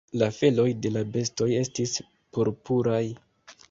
La 0.19 0.29
feloj 0.37 0.65
de 0.85 0.93
la 0.95 1.03
bestoj 1.17 1.51
estis 1.61 1.97
purpuraj. 2.35 3.05